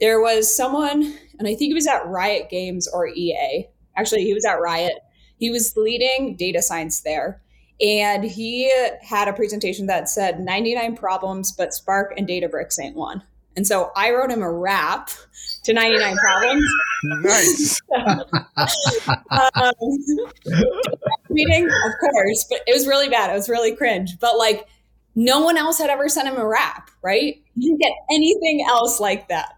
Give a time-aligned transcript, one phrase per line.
[0.00, 1.02] there was someone,
[1.38, 3.66] and I think he was at Riot Games or EA.
[3.96, 4.94] Actually, he was at Riot.
[5.38, 7.40] He was leading data science there.
[7.80, 8.72] And he
[9.02, 13.22] had a presentation that said 99 problems, but Spark and Databricks ain't one.
[13.54, 15.10] And so I wrote him a rap
[15.64, 16.64] to 99 problems.
[17.22, 17.80] Nice.
[19.54, 19.72] um,
[21.30, 23.30] meeting, of course, but it was really bad.
[23.30, 24.18] It was really cringe.
[24.20, 24.66] But like,
[25.14, 27.42] no one else had ever sent him a rap, right?
[27.54, 29.56] You didn't get anything else like that.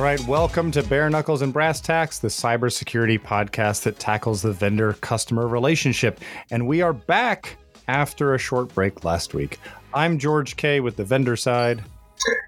[0.00, 4.50] All right, welcome to Bare Knuckles and Brass Tacks, the cybersecurity podcast that tackles the
[4.50, 6.20] vendor customer relationship.
[6.50, 9.60] And we are back after a short break last week.
[9.92, 11.84] I'm George K with the vendor side.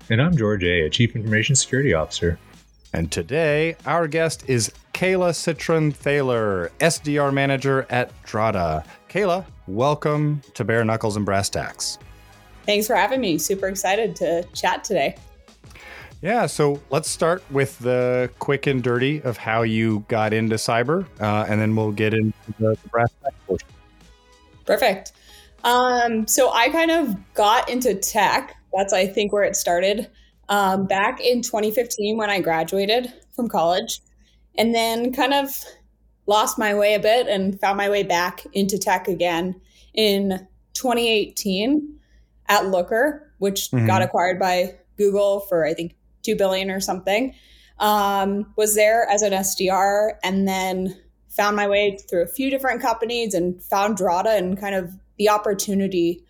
[0.09, 2.39] And I'm George A, a Chief Information Security Officer.
[2.95, 8.83] And today, our guest is Kayla Cytron-Thaler, SDR Manager at Drata.
[9.11, 11.99] Kayla, welcome to Bare Knuckles and Brass Tacks.
[12.65, 13.37] Thanks for having me.
[13.37, 15.17] Super excited to chat today.
[16.23, 21.05] Yeah, so let's start with the quick and dirty of how you got into cyber,
[21.21, 23.69] uh, and then we'll get into the, the brass tacks portion.
[24.65, 25.13] Perfect.
[25.65, 28.57] Um, so I kind of got into tech.
[28.73, 30.09] That's I think where it started
[30.49, 34.01] um, back in 2015 when I graduated from college,
[34.57, 35.65] and then kind of
[36.29, 39.61] lost my way a bit and found my way back into tech again
[39.93, 41.99] in 2018
[42.49, 43.87] at Looker, which mm-hmm.
[43.87, 47.35] got acquired by Google for I think two billion or something.
[47.79, 50.97] Um, was there as an SDR and then
[51.29, 55.29] found my way through a few different companies and found Drata and kind of the
[55.29, 56.25] opportunity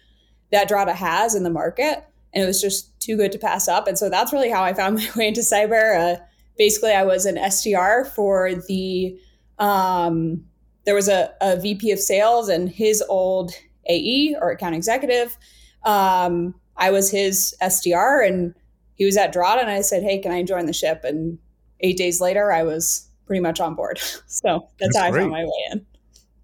[0.52, 2.04] that Drata has in the market.
[2.32, 3.88] And it was just too good to pass up.
[3.88, 5.98] And so that's really how I found my way into cyber.
[5.98, 6.20] Uh,
[6.56, 9.18] basically, I was an SDR for the,
[9.58, 10.44] um,
[10.84, 13.52] there was a, a VP of sales and his old
[13.88, 15.36] AE or account executive.
[15.84, 18.54] Um, I was his SDR and
[18.94, 21.02] he was at Drata and I said, Hey, can I join the ship?
[21.04, 21.38] And
[21.80, 23.98] eight days later, I was pretty much on board.
[24.26, 25.20] so that's, that's how great.
[25.20, 25.86] I found my way in.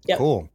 [0.07, 0.17] Yep.
[0.17, 0.49] Cool.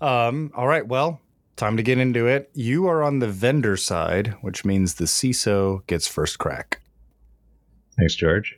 [0.00, 0.86] Um, all right.
[0.86, 1.20] Well,
[1.56, 2.50] time to get into it.
[2.54, 6.80] You are on the vendor side, which means the CISO gets first crack.
[7.96, 8.56] Thanks, George.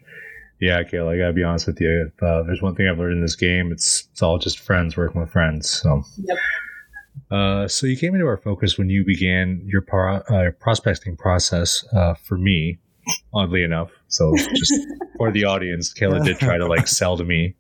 [0.60, 2.10] Yeah, Kayla, I gotta be honest with you.
[2.10, 4.96] If, uh, there's one thing I've learned in this game, it's it's all just friends
[4.96, 5.68] working with friends.
[5.68, 6.38] So, yep.
[7.30, 11.84] Uh, so you came into our focus when you began your pro- uh, prospecting process
[11.92, 12.78] uh, for me,
[13.34, 13.90] oddly enough.
[14.08, 14.74] So just
[15.16, 17.54] for the audience, Kayla did try to like sell to me.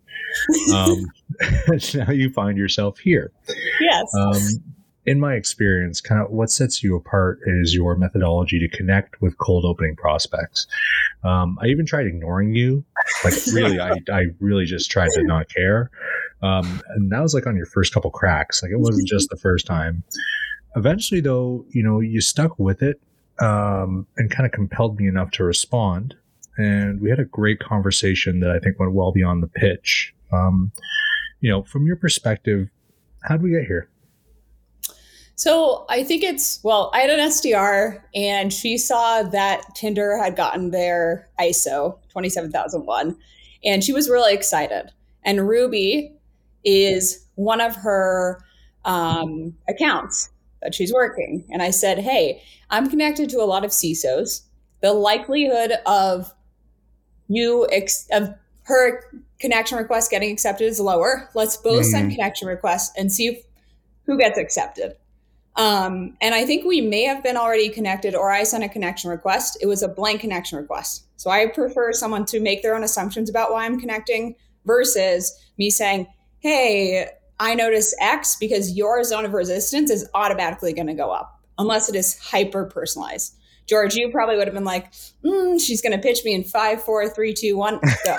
[0.72, 1.06] Um,
[1.94, 3.32] now you find yourself here.
[3.80, 4.12] Yes.
[4.14, 4.62] Um,
[5.06, 9.38] in my experience, kind of what sets you apart is your methodology to connect with
[9.38, 10.66] cold opening prospects.
[11.22, 12.84] Um, I even tried ignoring you.
[13.24, 15.90] Like really, I, I really just tried to not care.
[16.42, 18.62] Um, and that was like on your first couple cracks.
[18.62, 20.02] Like it wasn't just the first time.
[20.74, 23.00] Eventually, though, you know, you stuck with it
[23.40, 26.14] um, and kind of compelled me enough to respond.
[26.58, 30.14] And we had a great conversation that I think went well beyond the pitch.
[30.32, 30.72] Um,
[31.40, 32.68] you know, from your perspective,
[33.22, 33.88] how did we get here?
[35.36, 40.34] So I think it's well, I had an SDR and she saw that Tinder had
[40.34, 43.16] gotten their ISO 27001
[43.62, 44.92] and she was really excited.
[45.24, 46.15] And Ruby
[46.66, 48.42] is one of her
[48.84, 50.28] um, accounts
[50.62, 51.44] that she's working.
[51.50, 54.42] And I said, Hey, I'm connected to a lot of CISOs.
[54.82, 56.32] The likelihood of
[57.28, 58.34] you, ex- of
[58.64, 59.02] her
[59.38, 61.30] connection request getting accepted is lower.
[61.34, 61.90] Let's both mm-hmm.
[61.90, 63.42] send connection requests and see if,
[64.06, 64.96] who gets accepted.
[65.56, 69.10] Um, and I think we may have been already connected, or I sent a connection
[69.10, 69.56] request.
[69.62, 71.06] It was a blank connection request.
[71.16, 75.70] So I prefer someone to make their own assumptions about why I'm connecting versus me
[75.70, 76.06] saying,
[76.40, 77.08] hey,
[77.38, 81.88] I notice X because your zone of resistance is automatically going to go up unless
[81.88, 83.36] it is hyper personalized.
[83.66, 84.92] George, you probably would have been like,
[85.24, 88.16] mm, she's going to pitch me in five, four, three, two, one, go.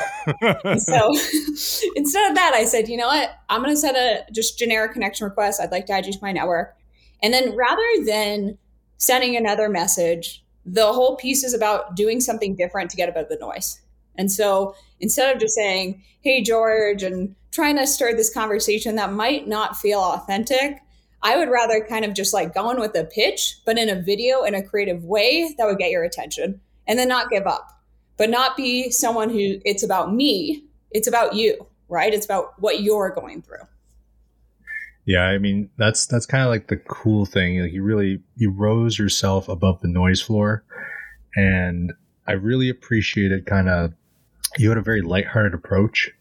[0.77, 1.09] so
[1.95, 3.31] instead of that, I said, you know what?
[3.49, 5.61] I'm going to set a just generic connection request.
[5.61, 6.75] I'd like to add you to my network.
[7.23, 8.57] And then rather than
[8.97, 13.37] sending another message, the whole piece is about doing something different to get above the
[13.37, 13.81] noise.
[14.17, 19.11] And so instead of just saying, hey, George, and trying to start this conversation that
[19.11, 20.77] might not feel authentic,
[21.23, 23.99] I would rather kind of just like go in with a pitch, but in a
[23.99, 27.81] video in a creative way that would get your attention and then not give up,
[28.15, 32.13] but not be someone who it's about me, it's about you, right?
[32.13, 33.65] It's about what you're going through.
[35.07, 37.59] Yeah, I mean that's that's kind of like the cool thing.
[37.59, 40.63] Like you really you rose yourself above the noise floor,
[41.35, 41.91] and
[42.27, 43.93] I really appreciated kind of
[44.59, 46.11] you had a very lighthearted approach,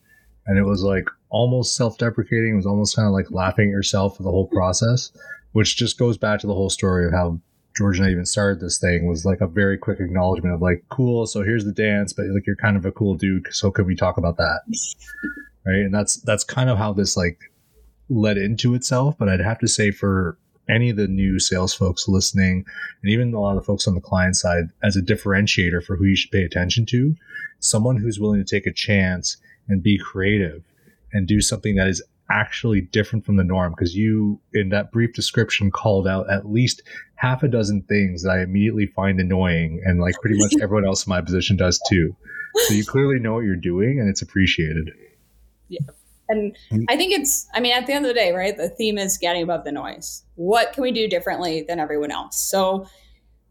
[0.46, 2.52] and it was like almost self-deprecating.
[2.52, 5.10] It was almost kind of like laughing at yourself for the whole process,
[5.52, 7.40] which just goes back to the whole story of how
[7.76, 10.84] George and I even started this thing was like a very quick acknowledgement of like,
[10.88, 11.26] cool.
[11.26, 13.46] So here's the dance, but like you're kind of a cool dude.
[13.50, 14.60] So could we talk about that?
[15.66, 15.80] right.
[15.80, 17.38] And that's that's kind of how this like
[18.08, 19.16] led into itself.
[19.18, 20.38] But I'd have to say for
[20.68, 22.64] any of the new sales folks listening,
[23.02, 25.96] and even a lot of the folks on the client side, as a differentiator for
[25.96, 27.14] who you should pay attention to,
[27.60, 29.36] someone who's willing to take a chance
[29.68, 30.64] and be creative
[31.16, 35.12] and do something that is actually different from the norm because you in that brief
[35.14, 36.82] description called out at least
[37.14, 41.06] half a dozen things that I immediately find annoying and like pretty much everyone else
[41.06, 42.16] in my position does too.
[42.66, 44.90] So you clearly know what you're doing and it's appreciated.
[45.68, 45.80] Yeah.
[46.28, 46.56] And
[46.88, 48.56] I think it's, I mean, at the end of the day, right?
[48.56, 50.24] The theme is getting above the noise.
[50.34, 52.36] What can we do differently than everyone else?
[52.40, 52.88] So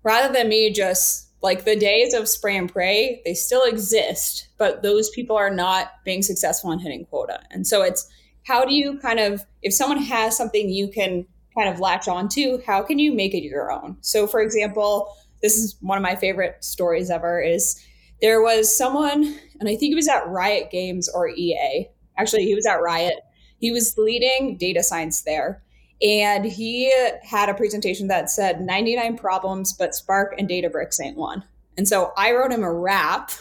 [0.04, 4.84] rather than me just like the days of spray and pray, they still exist, but
[4.84, 7.40] those people are not being successful in hitting quota.
[7.52, 8.10] And so it's,
[8.46, 11.26] how do you kind of if someone has something you can
[11.58, 13.98] kind of latch onto how can you make it your own?
[14.02, 17.84] So for example this is one of my favorite stories ever is
[18.22, 19.24] there was someone
[19.60, 21.88] and i think he was at riot games or ea
[22.18, 23.16] actually he was at riot.
[23.60, 25.62] He was leading data science there
[26.02, 26.94] and he
[27.24, 31.44] had a presentation that said 99 problems but spark and databricks ain't one
[31.78, 33.32] and so i wrote him a rap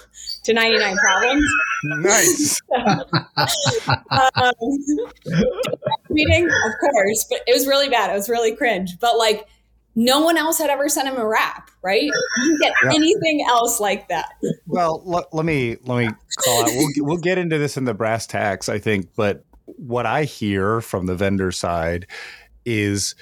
[0.45, 1.45] to 99 problems.
[1.85, 2.61] Nice.
[4.37, 4.53] um,
[6.11, 8.11] meeting, of course, but it was really bad.
[8.11, 8.99] It was really cringe.
[9.01, 9.49] But like,
[9.97, 12.03] no one else had ever sent him a rap, right?
[12.03, 12.13] You
[12.43, 12.95] can get yeah.
[12.95, 14.33] anything else like that.
[14.67, 16.71] Well, l- let me let me call out.
[16.75, 19.11] We'll we'll get into this in the brass tacks, I think.
[19.15, 22.07] But what I hear from the vendor side
[22.65, 23.15] is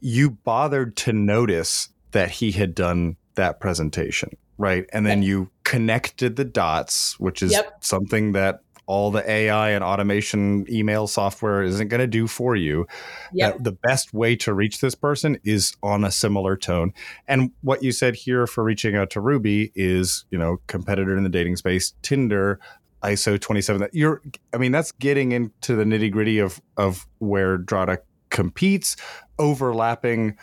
[0.00, 4.86] you bothered to notice that he had done that presentation right?
[4.92, 7.76] And then you connected the dots, which is yep.
[7.80, 12.86] something that all the AI and automation email software isn't going to do for you.
[12.90, 13.56] Uh, yep.
[13.60, 16.92] the best way to reach this person is on a similar tone.
[17.28, 21.22] And what you said here for reaching out to Ruby is, you know, competitor in
[21.22, 22.58] the dating space, Tinder,
[23.02, 23.82] ISO 27.
[23.82, 24.22] That you're,
[24.54, 27.98] I mean, that's getting into the nitty gritty of of where Drata
[28.30, 28.96] competes,
[29.38, 30.36] overlapping,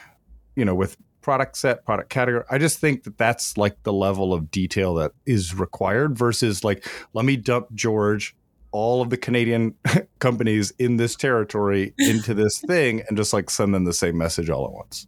[0.55, 2.43] you know, with product set, product category.
[2.51, 6.87] I just think that that's like the level of detail that is required versus like,
[7.13, 8.35] let me dump George,
[8.71, 9.73] all of the Canadian
[10.19, 14.51] companies in this territory into this thing and just like send them the same message
[14.51, 15.07] all at once.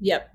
[0.00, 0.34] Yep.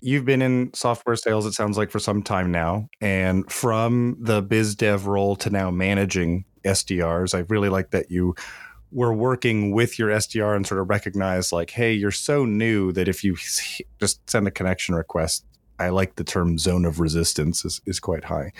[0.00, 2.88] You've been in software sales, it sounds like, for some time now.
[3.00, 8.36] And from the biz dev role to now managing SDRs, I really like that you
[8.94, 13.08] we're working with your SDR and sort of recognize like, hey, you're so new that
[13.08, 13.36] if you
[14.00, 15.44] just send a connection request,
[15.78, 18.52] I like the term zone of resistance is, is quite high.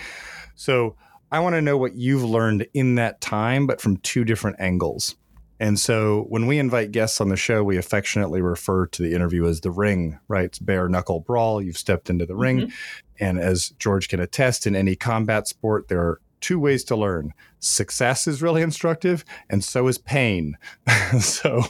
[0.55, 0.97] So
[1.31, 5.15] I want to know what you've learned in that time, but from two different angles.
[5.57, 9.47] And so when we invite guests on the show, we affectionately refer to the interview
[9.47, 10.45] as the ring, right?
[10.45, 11.61] It's bare knuckle brawl.
[11.61, 12.41] You've stepped into the mm-hmm.
[12.41, 12.73] ring.
[13.21, 17.33] And as George can attest, in any combat sport, there are two ways to learn.
[17.59, 20.57] Success is really instructive, and so is pain.
[21.19, 21.63] so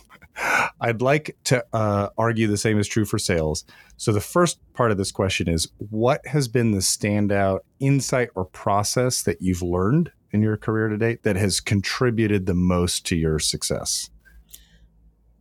[0.82, 3.66] I'd like to uh, argue the same is true for sales.
[3.98, 8.46] So the first part of this question is what has been the standout insight or
[8.46, 13.16] process that you've learned in your career to date that has contributed the most to
[13.16, 14.10] your success?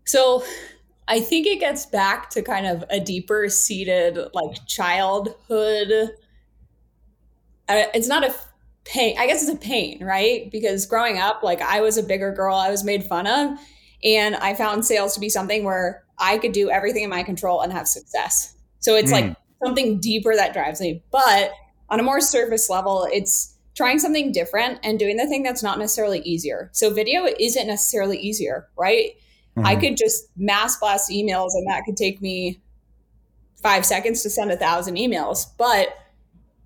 [0.04, 0.44] So
[1.08, 6.12] I think it gets back to kind of a deeper seated like childhood.
[7.68, 8.34] It's not a
[8.84, 9.16] pain.
[9.18, 10.50] I guess it's a pain, right?
[10.50, 13.58] Because growing up, like I was a bigger girl, I was made fun of.
[14.02, 17.62] And I found sales to be something where I could do everything in my control
[17.62, 18.54] and have success.
[18.80, 19.14] So it's mm.
[19.14, 21.02] like something deeper that drives me.
[21.10, 21.52] But
[21.88, 25.78] on a more surface level, it's trying something different and doing the thing that's not
[25.78, 26.70] necessarily easier.
[26.72, 29.12] So video isn't necessarily easier, right?
[29.56, 29.66] Mm-hmm.
[29.66, 32.60] I could just mass blast emails and that could take me
[33.62, 35.46] five seconds to send a thousand emails.
[35.56, 35.96] But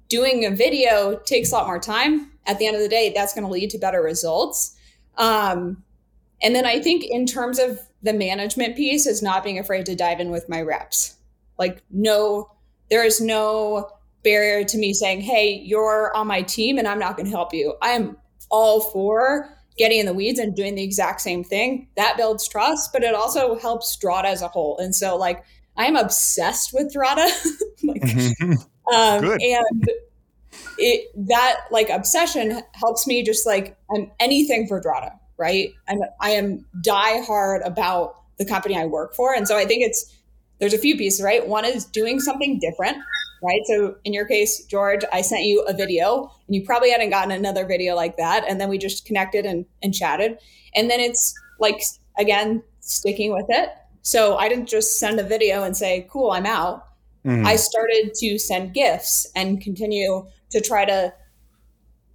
[0.09, 2.31] doing a video takes a lot more time.
[2.47, 4.75] At the end of the day, that's going to lead to better results.
[5.17, 5.83] Um,
[6.43, 9.95] and then I think in terms of the management piece is not being afraid to
[9.95, 11.17] dive in with my reps.
[11.59, 12.50] Like no,
[12.91, 13.91] there is no
[14.23, 17.53] barrier to me saying, "Hey, you're on my team and I'm not going to help
[17.53, 18.17] you." I am
[18.50, 21.88] all for getting in the weeds and doing the exact same thing.
[21.97, 24.79] That builds trust, but it also helps Drata as a whole.
[24.79, 25.45] And so like
[25.77, 27.29] I am obsessed with Drata.
[27.83, 28.55] like mm-hmm.
[28.95, 29.42] Um, Good.
[29.42, 29.90] And
[30.78, 35.73] it that like obsession helps me just like I'm anything for Drata, right?
[35.88, 39.85] I'm I am die hard about the company I work for, and so I think
[39.85, 40.14] it's
[40.59, 41.47] there's a few pieces, right?
[41.47, 42.99] One is doing something different.
[43.42, 43.61] right?
[43.66, 47.30] So in your case, George, I sent you a video and you probably hadn't gotten
[47.30, 48.45] another video like that.
[48.49, 50.38] And then we just connected and, and chatted.
[50.75, 51.80] And then it's like,
[52.18, 53.71] again, sticking with it.
[54.02, 56.88] So I didn't just send a video and say, cool, I'm out.
[57.29, 57.47] Mm-hmm.
[57.47, 61.13] I started to send gifts and continue to try to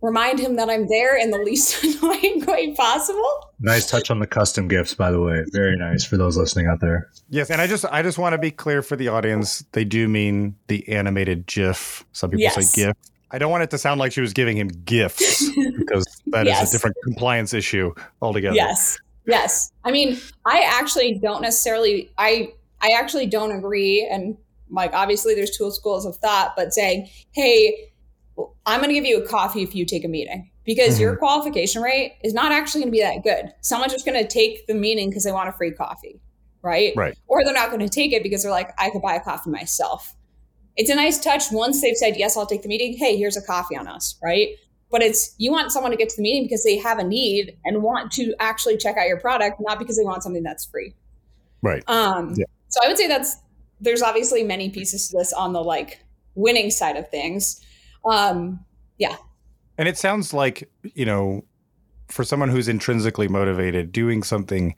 [0.02, 3.52] remind him that I'm there in the least annoying way possible.
[3.60, 5.44] Nice touch on the custom gifts, by the way.
[5.52, 7.12] Very nice for those listening out there.
[7.30, 9.64] Yes, and I just I just want to be clear for the audience.
[9.74, 12.04] They do mean the animated GIF.
[12.12, 12.72] Some people yes.
[12.72, 12.98] say GIF.
[13.30, 16.64] I don't want it to sound like she was giving him gifts because that yes.
[16.64, 18.56] is a different compliance issue altogether.
[18.56, 19.00] Yes.
[19.26, 19.72] Yes.
[19.84, 24.38] I mean, I actually don't necessarily I I actually don't agree and
[24.74, 27.92] like obviously there's two schools of thought, but saying, "Hey,
[28.66, 31.04] I'm going to give you a coffee if you take a meeting because mm-hmm.
[31.04, 33.54] your qualification rate is not actually going to be that good.
[33.62, 36.22] Someone's just going to take the meeting because they want a free coffee,
[36.62, 36.94] right?
[36.96, 37.18] Right.
[37.28, 39.50] Or they're not going to take it because they're like, I could buy a coffee
[39.50, 40.16] myself.
[40.76, 42.98] It's a nice touch once they've said, yes, I'll take the meeting.
[42.98, 44.50] Hey, here's a coffee on us, right?
[44.90, 47.58] But it's you want someone to get to the meeting because they have a need
[47.66, 50.96] and want to actually check out your product, not because they want something that's free.
[51.62, 51.84] Right.
[51.88, 52.46] Um, yeah.
[52.70, 53.38] So I would say that's
[53.84, 56.04] there's obviously many pieces to this on the like
[56.36, 57.64] winning side of things
[58.06, 58.60] um,
[58.98, 59.16] yeah.
[59.78, 61.44] And it sounds like, you know,
[62.08, 64.76] for someone who's intrinsically motivated, doing something,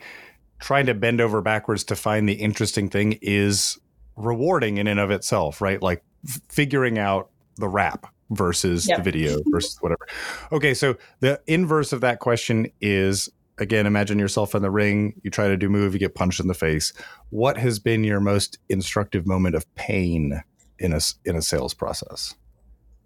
[0.59, 3.77] trying to bend over backwards to find the interesting thing is
[4.15, 5.81] rewarding in and of itself, right?
[5.81, 8.99] Like f- figuring out the rap versus yep.
[8.99, 10.07] the video versus whatever.
[10.51, 15.31] Okay, so the inverse of that question is again, imagine yourself in the ring, you
[15.31, 16.93] try to do move, you get punched in the face.
[17.29, 20.41] What has been your most instructive moment of pain
[20.79, 22.35] in a in a sales process?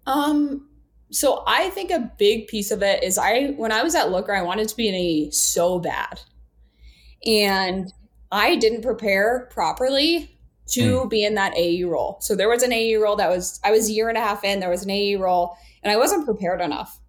[0.06, 0.68] Um,
[1.10, 4.34] so I think a big piece of it is I when I was at Looker,
[4.34, 6.20] I wanted to be an AE so bad.
[7.26, 7.92] And
[8.32, 10.36] I didn't prepare properly
[10.68, 11.10] to mm.
[11.10, 12.18] be in that AE role.
[12.20, 14.44] So there was an AE role that was I was a year and a half
[14.44, 17.00] in, there was an AE role, and I wasn't prepared enough.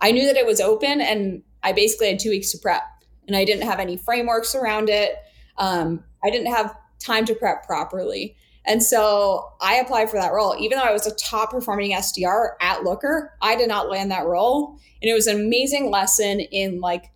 [0.00, 2.82] I knew that it was open and I basically had two weeks to prep.
[3.26, 5.14] And I didn't have any frameworks around it.
[5.56, 8.36] Um, I didn't have time to prep properly.
[8.66, 10.54] And so I applied for that role.
[10.58, 14.26] Even though I was a top performing SDR at Looker, I did not land that
[14.26, 14.78] role.
[15.02, 17.10] And it was an amazing lesson in like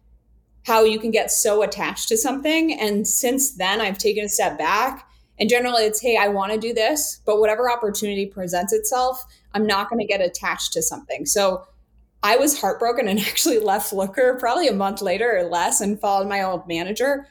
[0.64, 2.78] how you can get so attached to something.
[2.78, 5.06] And since then, I've taken a step back.
[5.38, 9.66] And generally, it's, hey, I want to do this, but whatever opportunity presents itself, I'm
[9.66, 11.26] not going to get attached to something.
[11.26, 11.66] So
[12.24, 16.28] I was heartbroken and actually left Looker probably a month later or less and followed
[16.28, 17.28] my old manager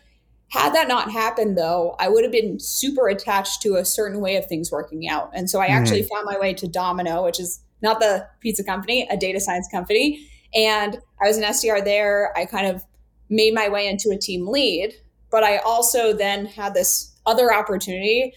[0.54, 4.36] had that not happened, though, I would have been super attached to a certain way
[4.36, 5.32] of things working out.
[5.34, 5.78] And so I mm-hmm.
[5.78, 9.68] actually found my way to Domino, which is not the pizza company, a data science
[9.72, 10.28] company.
[10.54, 12.38] And I was an SDR there.
[12.38, 12.86] I kind of
[13.30, 14.94] made my way into a team lead,
[15.32, 18.32] but I also then had this other opportunity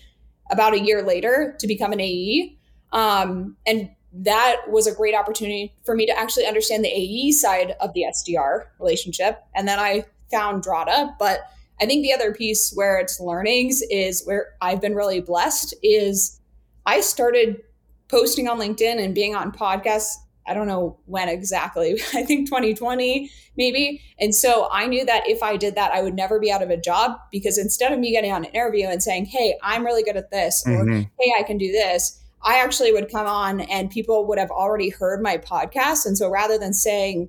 [0.51, 2.57] about a year later to become an AE.
[2.93, 3.91] Um, and
[4.23, 8.05] that was a great opportunity for me to actually understand the AE side of the
[8.09, 9.43] SDR relationship.
[9.55, 11.41] And then I found Drata, but
[11.81, 16.41] I think the other piece where it's learnings is where I've been really blessed is
[16.87, 17.61] I started
[18.09, 20.15] posting on LinkedIn and being on podcasts.
[20.47, 21.95] I don't know when exactly.
[22.15, 24.01] I think 2020 maybe.
[24.19, 26.71] And so I knew that if I did that, I would never be out of
[26.71, 30.03] a job because instead of me getting on an interview and saying, "Hey, I'm really
[30.03, 30.91] good at this," mm-hmm.
[30.91, 34.53] or "Hey, I can do this," I actually would come on and people would have
[34.53, 36.07] already heard my podcast.
[36.07, 37.29] And so rather than saying,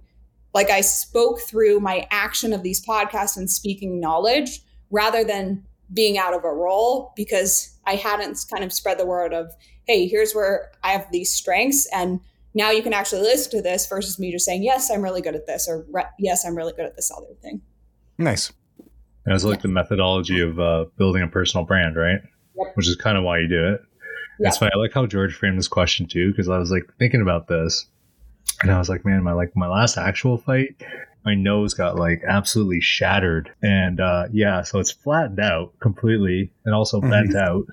[0.54, 6.20] like I spoke through my action of these podcasts and speaking knowledge rather than being
[6.20, 9.52] out of a role because I hadn't kind of spread the word of,
[9.88, 11.88] hey, here's where I have these strengths.
[11.92, 12.20] And
[12.54, 15.36] now you can actually listen to this versus me just saying, yes, I'm really good
[15.36, 15.88] at this, or
[16.20, 17.62] yes, I'm really good at this other thing.
[18.20, 18.52] Nice.
[19.26, 19.64] And it's like yeah.
[19.64, 22.20] the methodology of uh, building a personal brand, right?
[22.56, 22.76] Yep.
[22.76, 23.82] Which is kind of why you do it.
[24.40, 24.72] That's It's funny.
[24.74, 27.88] I like how George framed this question too, because I was like thinking about this
[28.62, 30.76] and I was like, man, my like my last actual fight,
[31.26, 36.74] my nose got like absolutely shattered, and uh, yeah, so it's flattened out completely and
[36.74, 37.10] also mm-hmm.
[37.10, 37.66] bent out.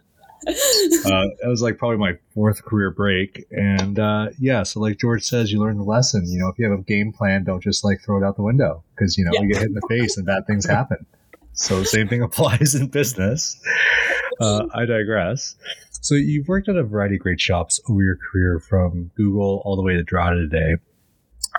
[0.47, 5.23] uh, that was like probably my fourth career break, and uh, yeah, so like George
[5.23, 6.27] says, you learn the lesson.
[6.27, 8.43] You know, if you have a game plan, don't just like throw it out the
[8.43, 9.41] window because you know yeah.
[9.41, 11.07] you get hit in the face and bad things happen.
[11.55, 13.59] So the same thing applies in business.
[14.41, 15.57] Uh, I digress.
[16.01, 19.77] So you've worked at a variety of great shops over your career, from Google all
[19.77, 20.77] the way to Drata today.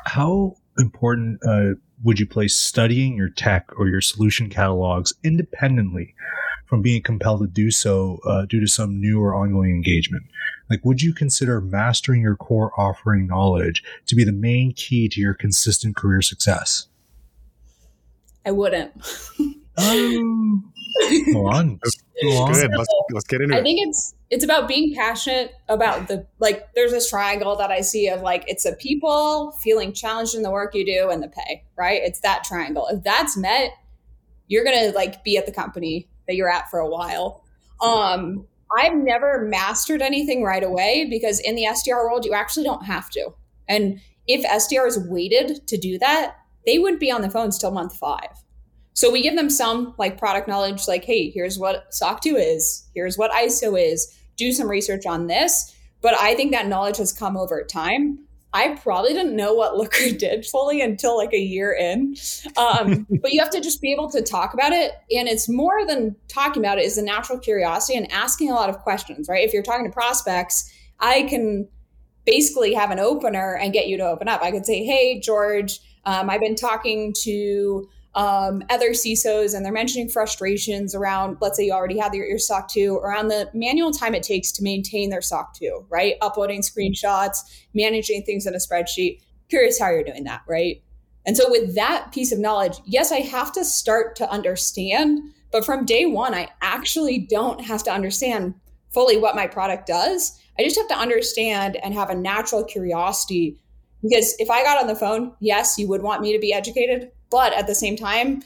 [0.06, 6.14] How important uh, would you place studying your tech or your solution catalogs independently
[6.66, 10.24] from being compelled to do so uh, due to some new or ongoing engagement?
[10.70, 15.20] Like, would you consider mastering your core offering knowledge to be the main key to
[15.22, 16.88] your consistent career success?
[18.46, 18.94] I wouldn't.
[19.78, 20.72] um,
[21.34, 21.80] Go on.
[22.24, 22.54] Go on.
[22.54, 22.72] Good.
[22.76, 23.64] Let's, let's get into I it.
[23.64, 28.08] think it's it's about being passionate about the like there's this triangle that I see
[28.10, 31.64] of like it's the people feeling challenged in the work you do and the pay,
[31.78, 32.02] right?
[32.04, 32.88] It's that triangle.
[32.90, 33.72] If that's met,
[34.48, 37.44] you're gonna like be at the company that you're at for a while.
[37.82, 42.86] Um I've never mastered anything right away because in the SDR world, you actually don't
[42.86, 43.30] have to.
[43.68, 47.96] And if SDRs waited to do that, they wouldn't be on the phones till month
[47.96, 48.44] five.
[48.96, 52.90] So we give them some like product knowledge, like, hey, here's what SOC 2 is,
[52.96, 55.76] here's what ISO is, do some research on this.
[56.02, 58.20] But I think that knowledge has come over time.
[58.54, 62.16] I probably didn't know what Looker did fully until like a year in.
[62.56, 64.94] Um, but you have to just be able to talk about it.
[65.12, 68.70] And it's more than talking about it is the natural curiosity and asking a lot
[68.70, 69.46] of questions, right?
[69.46, 70.72] If you're talking to prospects,
[71.02, 71.68] I can
[72.26, 74.42] basically have an opener and get you to open up.
[74.42, 79.74] I could say, hey, George, um, I've been talking to um, other CISOs and they're
[79.74, 83.92] mentioning frustrations around, let's say you already have your, your SOC 2, around the manual
[83.92, 86.16] time it takes to maintain their SOC 2, right?
[86.22, 87.40] Uploading screenshots,
[87.74, 89.20] managing things in a spreadsheet.
[89.50, 90.82] Curious how you're doing that, right?
[91.26, 95.20] And so, with that piece of knowledge, yes, I have to start to understand,
[95.52, 98.54] but from day one, I actually don't have to understand
[98.94, 100.40] fully what my product does.
[100.58, 103.60] I just have to understand and have a natural curiosity.
[104.02, 107.12] Because if I got on the phone, yes, you would want me to be educated,
[107.30, 108.44] but at the same time,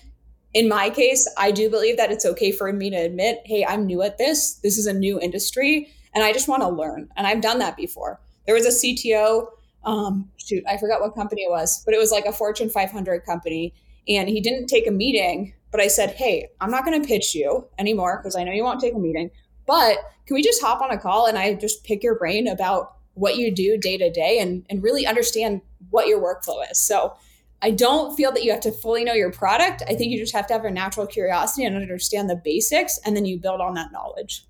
[0.54, 3.86] in my case, I do believe that it's okay for me to admit, hey, I'm
[3.86, 4.56] new at this.
[4.56, 7.10] This is a new industry, and I just want to learn.
[7.16, 8.20] And I've done that before.
[8.46, 9.48] There was a CTO,
[9.84, 13.26] um, shoot, I forgot what company it was, but it was like a Fortune 500
[13.26, 13.74] company.
[14.08, 17.36] And he didn't take a meeting, but I said, hey, I'm not going to pitch
[17.36, 19.30] you anymore because I know you won't take a meeting.
[19.68, 22.96] But can we just hop on a call and I just pick your brain about
[23.14, 26.80] what you do day to day and, and really understand what your workflow is?
[26.80, 27.14] So
[27.62, 29.84] I don't feel that you have to fully know your product.
[29.88, 33.16] I think you just have to have a natural curiosity and understand the basics, and
[33.16, 34.46] then you build on that knowledge.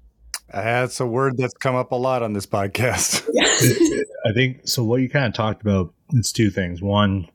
[0.53, 3.27] That's a word that's come up a lot on this podcast.
[4.25, 4.83] I think so.
[4.83, 6.81] What you kind of talked about is two things.
[6.81, 7.27] One,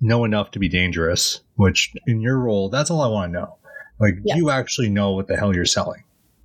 [0.00, 3.58] know enough to be dangerous, which in your role, that's all I want to know.
[4.00, 4.36] Like, Yeah.
[4.36, 6.02] you actually know what the hell you're selling?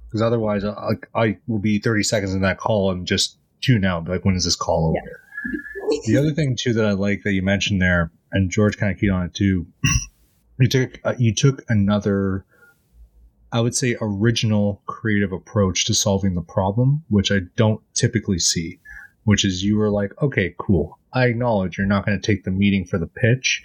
[0.07, 0.73] Because otherwise, uh,
[1.15, 4.07] I, I will be 30 seconds in that call and just tune out.
[4.07, 6.01] Like, when is this call over?
[6.05, 8.99] The other thing too that I like that you mentioned there, and George kind of
[8.99, 9.67] keyed on it too.
[10.59, 12.45] You took uh, you took another,
[13.51, 18.79] I would say, original creative approach to solving the problem, which I don't typically see.
[19.23, 20.99] Which is you were like, okay, cool.
[21.11, 23.63] I acknowledge you're not going to take the meeting for the pitch,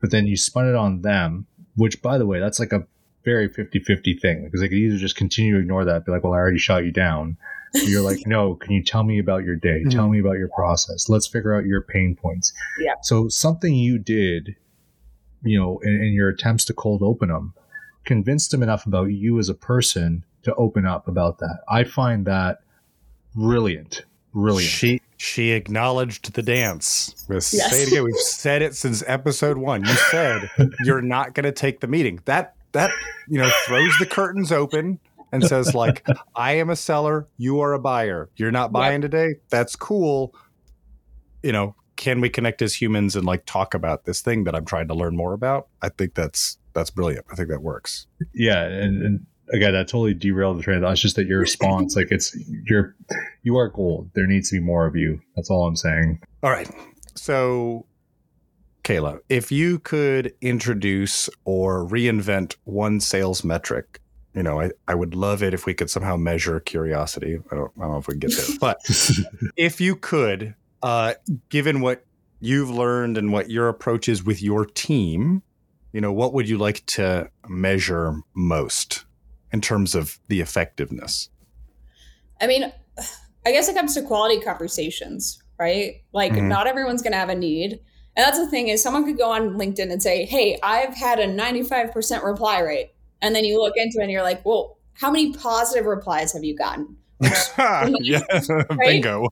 [0.00, 1.46] but then you spun it on them.
[1.76, 2.86] Which, by the way, that's like a
[3.24, 6.32] very 50-50 thing because they could either just continue to ignore that, be like, well,
[6.32, 7.36] I already shot you down.
[7.74, 9.82] You're like, no, can you tell me about your day?
[9.84, 10.12] Tell mm-hmm.
[10.12, 11.08] me about your process.
[11.08, 12.52] Let's figure out your pain points.
[12.78, 12.94] Yeah.
[13.02, 14.54] So something you did,
[15.42, 17.54] you know, in, in your attempts to cold open them,
[18.04, 21.60] convinced them enough about you as a person to open up about that.
[21.68, 22.60] I find that
[23.34, 24.04] brilliant.
[24.32, 24.70] Brilliant.
[24.70, 27.24] She she acknowledged the dance.
[27.28, 27.70] Let's Yes.
[27.70, 28.04] Say it again.
[28.04, 29.84] We've said it since episode one.
[29.84, 30.50] You said
[30.84, 32.20] you're not going to take the meeting.
[32.24, 32.90] That that
[33.28, 34.98] you know throws the curtains open
[35.34, 37.28] and says like, I am a seller.
[37.36, 38.30] You are a buyer.
[38.36, 39.36] You're not buying today.
[39.50, 40.34] That's cool.
[41.42, 44.64] You know, can we connect as humans and like talk about this thing that I'm
[44.64, 45.68] trying to learn more about?
[45.82, 47.26] I think that's that's brilliant.
[47.30, 48.06] I think that works.
[48.34, 50.78] yeah, and, and again, that totally derailed the train.
[50.78, 50.92] of thought.
[50.92, 52.96] It's just that your response, like it's you're
[53.42, 54.10] you are gold.
[54.14, 55.20] There needs to be more of you.
[55.36, 56.20] That's all I'm saying.
[56.42, 56.70] All right.
[57.14, 57.86] So,
[58.82, 64.00] Kayla, if you could introduce or reinvent one sales metric,
[64.34, 67.38] you know, I, I would love it if we could somehow measure curiosity.
[67.50, 68.78] I don't, I don't know if we can get there, but
[69.56, 71.14] if you could, uh,
[71.48, 72.04] given what
[72.40, 75.42] you've learned and what your approach is with your team,
[75.92, 79.04] you know, what would you like to measure most
[79.52, 81.28] in terms of the effectiveness?
[82.40, 82.72] I mean,
[83.46, 86.02] I guess it comes to quality conversations, right?
[86.12, 86.48] Like, Mhm.
[86.48, 87.78] not everyone's going to have a need.
[88.16, 91.18] And that's the thing is, someone could go on LinkedIn and say, "Hey, I've had
[91.18, 92.93] a 95% reply rate,"
[93.24, 96.44] and then you look into it and you're like, "Well, how many positive replies have
[96.44, 96.96] you gotten?"
[98.00, 98.22] yeah,
[98.78, 99.28] bingo.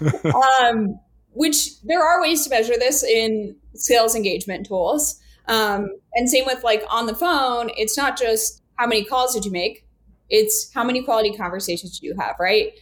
[0.60, 0.98] um,
[1.32, 5.20] which there are ways to measure this in sales engagement tools.
[5.46, 9.44] Um, and same with like on the phone, it's not just how many calls did
[9.44, 9.86] you make,
[10.28, 12.72] it's how many quality conversations did you have, right?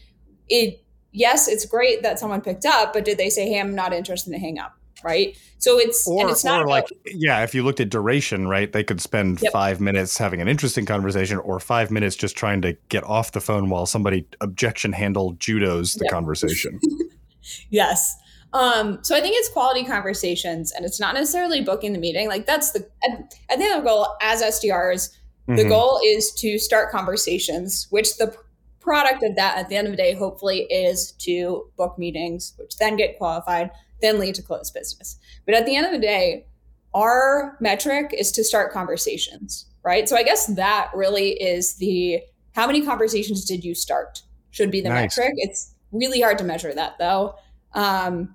[0.49, 3.93] It yes, it's great that someone picked up, but did they say, "Hey, I'm not
[3.93, 4.76] interested to hang up"?
[5.05, 5.37] Right.
[5.59, 8.49] So it's and or, it's not or about, like yeah if you looked at duration
[8.49, 9.53] right they could spend Yep.
[9.53, 13.41] five minutes having an interesting conversation or five minutes just trying to get off the
[13.41, 16.13] phone while somebody objection handle judos the Yep.
[16.13, 16.81] conversation
[17.71, 18.17] Yes.
[18.53, 22.29] Um, so I think it's quality conversations and it's not necessarily booking the meeting.
[22.29, 25.11] Like that's the, I, I think the goal as SDRs,
[25.49, 25.57] Mm-hmm.
[25.57, 28.35] The goal is to start conversations, which the
[28.81, 32.77] product of that at the end of the day, hopefully, is to book meetings, which
[32.79, 35.19] then get qualified, then lead to close business.
[35.45, 36.47] But at the end of the day,
[36.95, 40.09] our metric is to start conversations, right?
[40.09, 42.23] So I guess that really is the
[42.55, 45.17] how many conversations did you start should be the nice.
[45.17, 45.35] metric.
[45.37, 47.35] It's really hard to measure that though.
[47.75, 48.35] Um,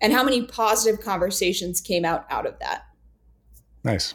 [0.00, 2.84] and how many positive conversations came out out of that?
[3.84, 4.14] Nice.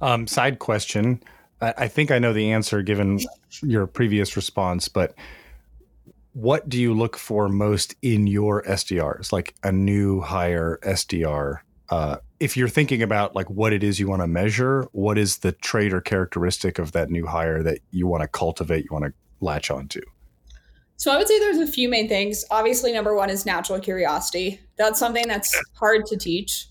[0.00, 1.22] Um, side question.
[1.60, 3.20] I, I think I know the answer given
[3.62, 5.14] your previous response, but
[6.32, 11.58] what do you look for most in your SDRs, like a new hire SDR?
[11.90, 15.38] Uh, if you're thinking about like what it is you want to measure, what is
[15.38, 19.04] the trait or characteristic of that new hire that you want to cultivate, you want
[19.04, 20.00] to latch onto?
[20.96, 22.44] So I would say there's a few main things.
[22.50, 24.60] Obviously, number one is natural curiosity.
[24.76, 26.68] That's something that's hard to teach.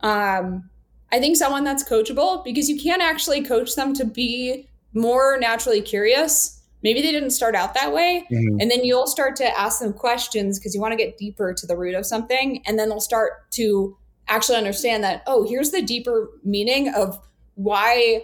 [0.00, 0.68] Um,
[1.10, 5.80] I think someone that's coachable because you can actually coach them to be more naturally
[5.80, 6.53] curious.
[6.84, 8.26] Maybe they didn't start out that way.
[8.30, 8.60] Mm-hmm.
[8.60, 11.66] And then you'll start to ask them questions because you want to get deeper to
[11.66, 12.62] the root of something.
[12.66, 13.96] And then they'll start to
[14.28, 17.18] actually understand that, oh, here's the deeper meaning of
[17.54, 18.22] why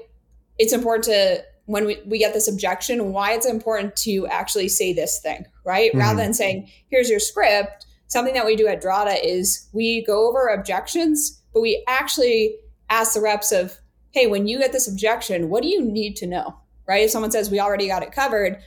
[0.58, 4.92] it's important to when we, we get this objection, why it's important to actually say
[4.92, 5.90] this thing, right?
[5.90, 6.00] Mm-hmm.
[6.00, 7.86] Rather than saying, here's your script.
[8.08, 12.56] Something that we do at Drata is we go over objections, but we actually
[12.90, 13.78] ask the reps of,
[14.10, 16.58] hey, when you get this objection, what do you need to know?
[16.90, 17.04] Right?
[17.04, 18.58] If someone says we already got it covered,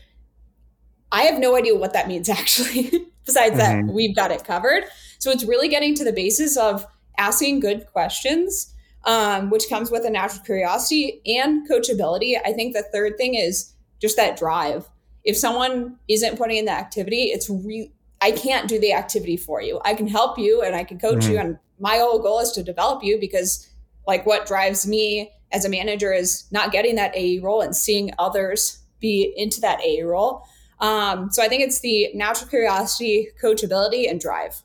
[1.11, 2.89] I have no idea what that means actually,
[3.25, 3.87] besides mm-hmm.
[3.87, 4.85] that we've got it covered.
[5.19, 8.73] So it's really getting to the basis of asking good questions
[9.05, 12.37] um, which comes with a natural curiosity and coachability.
[12.43, 14.89] I think the third thing is just that drive.
[15.23, 19.61] If someone isn't putting in the activity, it's re- I can't do the activity for
[19.61, 19.81] you.
[19.83, 21.31] I can help you and I can coach mm-hmm.
[21.31, 21.37] you.
[21.39, 23.69] And my whole goal is to develop you because,
[24.07, 28.11] like, what drives me as a manager is not getting that AE role and seeing
[28.17, 30.43] others be into that AE role.
[30.79, 34.61] Um, so I think it's the natural curiosity, coachability, and drive.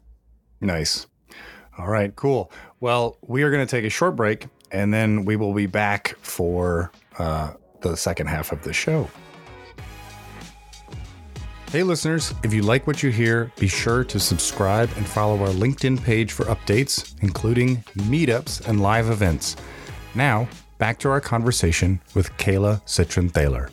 [0.61, 1.07] Nice.
[1.77, 2.51] All right, cool.
[2.81, 6.17] Well, we are going to take a short break and then we will be back
[6.21, 9.09] for uh, the second half of the show.
[11.71, 15.49] Hey, listeners, if you like what you hear, be sure to subscribe and follow our
[15.49, 19.55] LinkedIn page for updates, including meetups and live events.
[20.15, 23.69] Now, back to our conversation with Kayla Cytron-Thaler.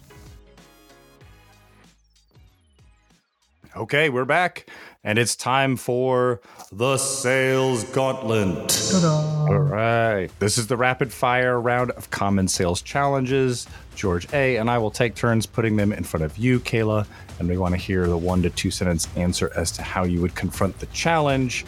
[3.78, 4.70] Okay, we're back.
[5.06, 6.42] And it's time for
[6.74, 8.68] the sales gauntlet.
[8.70, 9.46] Ta-da.
[9.48, 10.30] All right.
[10.40, 13.68] This is the rapid fire round of common sales challenges.
[13.96, 14.58] George A.
[14.58, 17.06] and I will take turns putting them in front of you, Kayla.
[17.39, 20.21] And we want to hear the one to two sentence answer as to how you
[20.21, 21.65] would confront the challenge.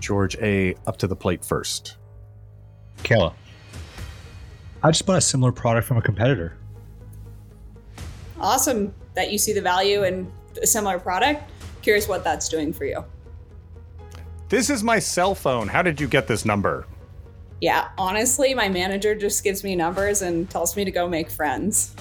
[0.00, 0.74] George A.
[0.86, 1.96] up to the plate first.
[3.02, 3.34] Kayla.
[4.82, 6.56] I just bought a similar product from a competitor.
[8.38, 11.50] Awesome that you see the value in a similar product
[11.84, 13.04] curious what that's doing for you.
[14.48, 15.68] This is my cell phone.
[15.68, 16.86] How did you get this number?
[17.60, 21.94] Yeah, honestly, my manager just gives me numbers and tells me to go make friends.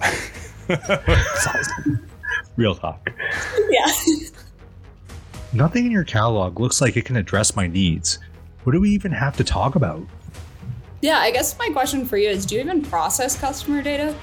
[2.60, 3.10] Real talk.
[3.70, 3.86] Yeah.
[5.54, 8.18] Nothing in your catalog looks like it can address my needs.
[8.64, 10.04] What do we even have to talk about?
[11.00, 14.14] Yeah, I guess my question for you is do you even process customer data?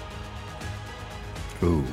[1.63, 1.83] Ooh.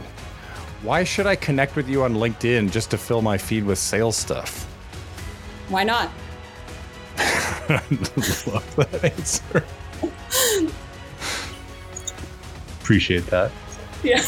[0.83, 4.16] Why should I connect with you on LinkedIn just to fill my feed with sales
[4.16, 4.64] stuff?
[5.70, 6.11] Why not?
[7.70, 9.64] Love that answer.
[12.83, 13.50] Appreciate that.
[14.02, 14.22] Yeah.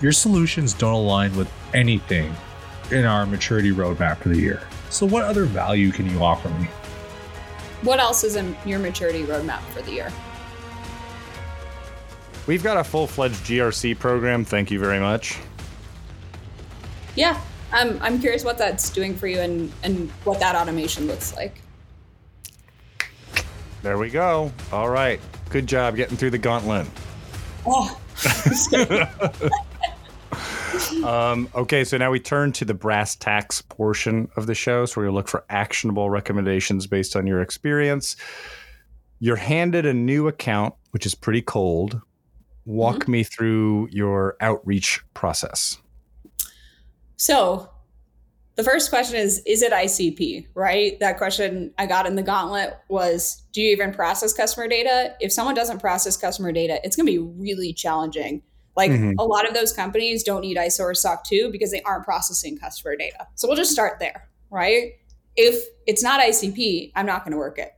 [0.00, 2.34] Your solutions don't align with anything
[2.90, 4.62] in our maturity roadmap for the year.
[4.88, 6.66] So, what other value can you offer me?
[7.82, 10.12] What else is in your maturity roadmap for the year?
[12.46, 14.42] We've got a full fledged GRC program.
[14.44, 15.38] Thank you very much.
[17.14, 17.38] Yeah,
[17.70, 21.60] I'm, I'm curious what that's doing for you and, and what that automation looks like.
[23.82, 24.50] There we go.
[24.72, 25.20] All right.
[25.50, 26.86] Good job getting through the gauntlet.
[27.66, 27.98] Oh.
[31.04, 34.86] um, okay, so now we turn to the brass tacks portion of the show.
[34.86, 38.16] So we look for actionable recommendations based on your experience.
[39.18, 42.00] You're handed a new account, which is pretty cold
[42.64, 43.12] walk mm-hmm.
[43.12, 45.78] me through your outreach process.
[47.16, 47.70] So,
[48.56, 50.98] the first question is Is it ICP, right?
[51.00, 55.14] That question I got in the gauntlet was Do you even process customer data?
[55.20, 58.42] If someone doesn't process customer data, it's going to be really challenging.
[58.80, 59.18] Like mm-hmm.
[59.18, 62.56] a lot of those companies don't need ISO or SOC 2 because they aren't processing
[62.56, 63.26] customer data.
[63.34, 64.92] So, we'll just start there, right?
[65.36, 67.72] If it's not ICP, I'm not going to work it.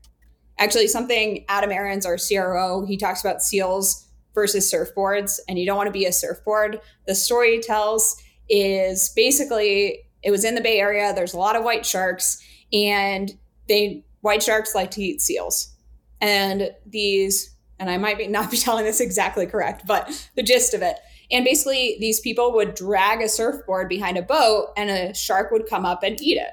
[0.58, 5.76] Actually, something Adam Aarons, our CRO, he talks about seals versus surfboards, and you don't
[5.76, 6.80] want to be a surfboard.
[7.08, 8.16] The story he tells
[8.48, 11.12] is basically it was in the Bay Area.
[11.12, 12.40] There's a lot of white sharks,
[12.72, 13.36] and
[13.68, 15.74] they white sharks like to eat seals.
[16.20, 17.50] And these,
[17.82, 20.96] and I might be not be telling this exactly correct, but the gist of it.
[21.32, 25.66] And basically, these people would drag a surfboard behind a boat, and a shark would
[25.66, 26.50] come up and eat it.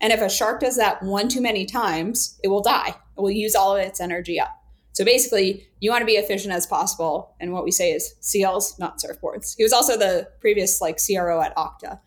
[0.00, 2.88] And if a shark does that one too many times, it will die.
[2.88, 4.50] It will use all of its energy up.
[4.92, 7.34] So basically, you want to be efficient as possible.
[7.38, 9.54] And what we say is seals, not surfboards.
[9.56, 12.00] He was also the previous like CRO at Okta.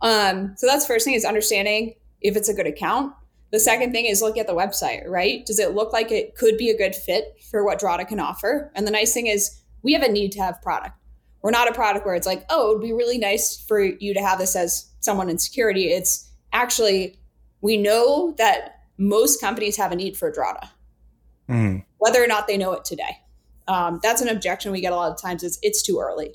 [0.00, 3.12] Um, so that's first thing is understanding if it's a good account.
[3.54, 5.46] The second thing is look at the website, right?
[5.46, 8.72] Does it look like it could be a good fit for what Drata can offer?
[8.74, 10.96] And the nice thing is we have a need to have product.
[11.40, 14.12] We're not a product where it's like, oh, it would be really nice for you
[14.12, 15.92] to have this as someone in security.
[15.92, 17.16] It's actually,
[17.60, 20.68] we know that most companies have a need for Drata,
[21.48, 21.78] mm-hmm.
[21.98, 23.20] whether or not they know it today.
[23.68, 26.34] Um, that's an objection we get a lot of times is it's too early.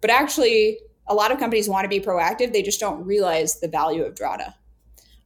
[0.00, 2.54] But actually, a lot of companies want to be proactive.
[2.54, 4.54] They just don't realize the value of Drata.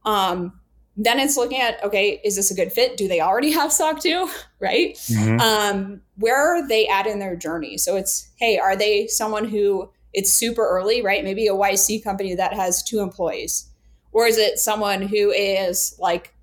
[0.03, 0.57] Um,
[0.97, 2.97] then it's looking at okay is this a good fit?
[2.97, 4.95] Do they already have soc 2 right?
[4.95, 5.39] Mm-hmm.
[5.39, 7.77] um, where are they at in their journey?
[7.77, 11.23] So it's hey are they someone who it's super early right?
[11.23, 13.67] Maybe a yc company that has two employees.
[14.13, 16.33] Or is it someone who is like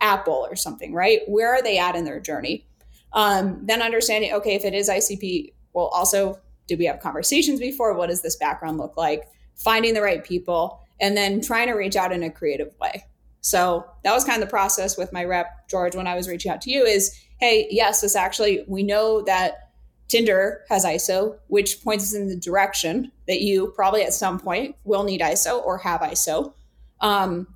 [0.00, 1.20] apple or something right?
[1.26, 2.66] Where are they at in their journey?
[3.12, 7.94] Um, then understanding okay if it is icp well also did we have conversations before?
[7.94, 9.24] What does this background look like?
[9.56, 13.04] Finding the right people and then trying to reach out in a creative way
[13.42, 16.50] so that was kind of the process with my rep, George, when I was reaching
[16.50, 19.72] out to you is, hey, yes, this actually, we know that
[20.08, 24.76] Tinder has ISO, which points us in the direction that you probably at some point
[24.84, 26.54] will need ISO or have ISO.
[27.00, 27.48] Um,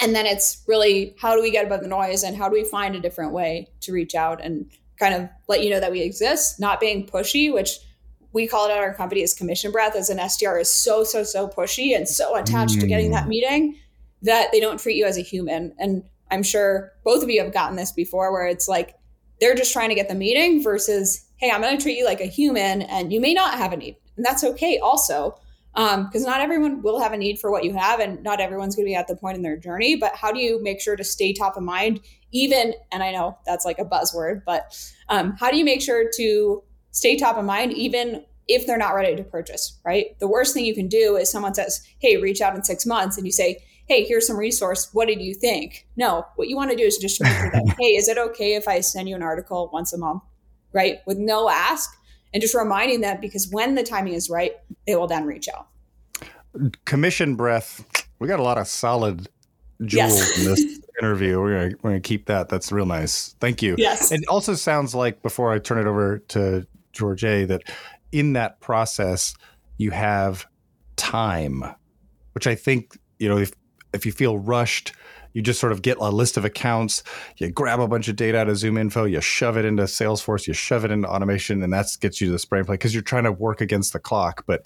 [0.00, 2.64] and then it's really how do we get above the noise and how do we
[2.64, 6.00] find a different way to reach out and kind of let you know that we
[6.00, 7.78] exist, not being pushy, which
[8.32, 11.22] we call it at our company as commission breath as an SDR is so, so,
[11.22, 12.80] so pushy and so attached mm.
[12.80, 13.28] to getting that mm.
[13.28, 13.76] meeting
[14.26, 15.74] that they don't treat you as a human.
[15.78, 18.94] And I'm sure both of you have gotten this before where it's like
[19.40, 22.20] they're just trying to get the meeting versus, hey, I'm going to treat you like
[22.20, 23.96] a human and you may not have a need.
[24.16, 25.38] And that's okay also.
[25.74, 28.74] Because um, not everyone will have a need for what you have, and not everyone's
[28.74, 29.94] going to be at the point in their journey.
[29.94, 32.00] But how do you make sure to stay top of mind,
[32.32, 32.72] even?
[32.92, 34.74] And I know that's like a buzzword, but
[35.10, 36.62] um, how do you make sure to
[36.92, 39.78] stay top of mind, even if they're not ready to purchase?
[39.84, 40.18] Right.
[40.18, 43.18] The worst thing you can do is someone says, "Hey, reach out in six months,"
[43.18, 44.88] and you say, hey, here's some resource.
[44.92, 45.86] What did you think?
[45.96, 47.26] No, what you want to do is just sure
[47.78, 50.22] hey, is it okay if I send you an article once a month,
[50.72, 50.98] right?
[51.06, 51.96] With no ask
[52.34, 54.52] and just reminding them because when the timing is right,
[54.86, 55.68] they will then reach out.
[56.84, 57.84] Commission breath.
[58.18, 59.28] We got a lot of solid
[59.84, 60.38] jewels yes.
[60.38, 61.40] in this interview.
[61.40, 62.48] We're gonna, we're gonna keep that.
[62.48, 63.34] That's real nice.
[63.40, 63.76] Thank you.
[63.78, 64.10] Yes.
[64.10, 67.62] It also sounds like before I turn it over to George A, that
[68.12, 69.34] in that process
[69.76, 70.46] you have
[70.96, 71.62] time,
[72.32, 73.52] which I think you know if
[73.96, 74.92] if you feel rushed,
[75.32, 77.02] you just sort of get a list of accounts,
[77.36, 80.46] you grab a bunch of data out of Zoom Info, you shove it into Salesforce,
[80.46, 82.94] you shove it into automation, and that gets you to the spray and play because
[82.94, 84.44] you're trying to work against the clock.
[84.46, 84.62] But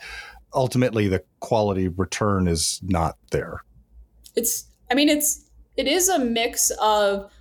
[0.55, 3.65] ultimately, the quality return is not there.
[4.37, 7.33] It's, I mean, it's, it is a mix of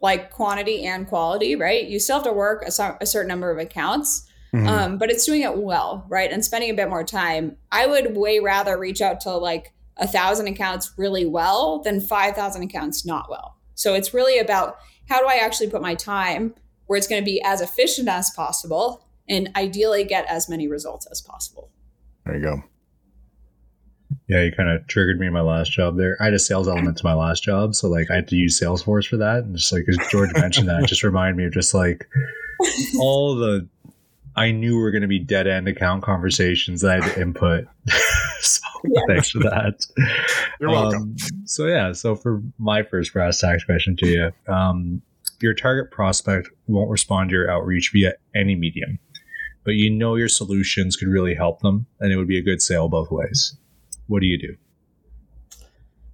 [0.00, 1.84] like quantity and quality, right?
[1.84, 4.28] You still have to work a, a certain number of accounts.
[4.54, 4.68] Mm-hmm.
[4.68, 6.30] Um, but it's doing it well, right?
[6.30, 7.56] And spending a bit more time.
[7.72, 12.62] I would way rather reach out to like a thousand accounts really well than 5,000
[12.62, 13.56] accounts not well.
[13.74, 14.78] So it's really about
[15.08, 16.54] how do I actually put my time
[16.86, 21.06] where it's going to be as efficient as possible and ideally get as many results
[21.10, 21.70] as possible.
[22.24, 22.62] There you go.
[24.28, 26.16] Yeah, you kind of triggered me in my last job there.
[26.20, 28.58] I had a sales element to my last job, so like I had to use
[28.58, 29.44] Salesforce for that.
[29.44, 32.08] And just like as George mentioned that, just reminded me of just like
[32.98, 33.68] all the
[34.36, 37.66] I knew were going to be dead end account conversations that I had to input.
[38.44, 39.00] so yeah.
[39.08, 39.86] thanks for that.
[40.60, 41.02] You're welcome.
[41.02, 45.02] Um, so yeah, so for my first brass tacks question to you, um,
[45.40, 48.98] your target prospect won't respond to your outreach via any medium,
[49.64, 52.62] but you know your solutions could really help them, and it would be a good
[52.62, 53.56] sale both ways.
[54.06, 54.56] What do you do?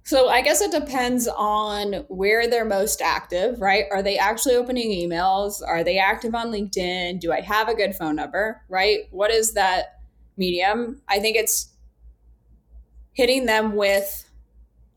[0.03, 3.85] So I guess it depends on where they're most active, right?
[3.91, 5.61] Are they actually opening emails?
[5.65, 7.21] Are they active on LinkedIn?
[7.21, 9.01] Do I have a good phone number, right?
[9.11, 10.01] What is that
[10.35, 11.01] medium?
[11.07, 11.69] I think it's
[13.13, 14.29] hitting them with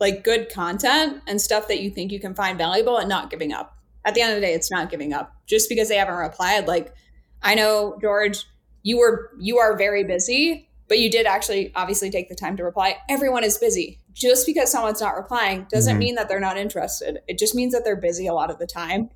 [0.01, 3.53] like good content and stuff that you think you can find valuable and not giving
[3.53, 3.79] up.
[4.05, 6.69] At the end of the day, it's not giving up just because they haven't replied.
[6.69, 6.95] Like
[7.43, 8.45] I know George,
[8.83, 12.65] you were you are very busy, but you did actually obviously take the time to
[12.65, 12.97] reply.
[13.09, 14.01] Everyone is busy.
[14.13, 15.99] Just because someone's not replying doesn't mm-hmm.
[15.99, 17.19] mean that they're not interested.
[17.27, 19.11] It just means that they're busy a lot of the time.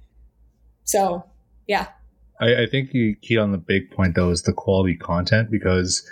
[0.82, 1.24] So,
[1.68, 1.88] yeah.
[2.40, 6.04] I, I think you keyed on the big point though is the quality content because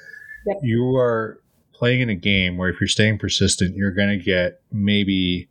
[0.46, 0.58] yep.
[0.62, 1.40] you are
[1.78, 5.48] playing in a game where if you're staying persistent, you're going to get maybe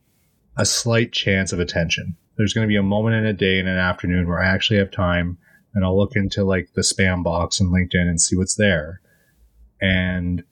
[0.57, 2.15] a slight chance of attention.
[2.37, 4.79] There's going to be a moment in a day and an afternoon where I actually
[4.79, 5.37] have time
[5.73, 9.01] and I'll look into like the spam box in LinkedIn and see what's there.
[9.81, 10.43] And